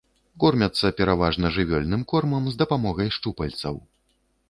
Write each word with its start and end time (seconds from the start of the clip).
Кормяцца 0.43 0.91
пераважна 1.01 1.53
жывёльным 1.59 2.01
кормам, 2.15 2.43
з 2.57 2.65
дапамогай 2.65 3.07
шчупальцаў. 3.19 3.83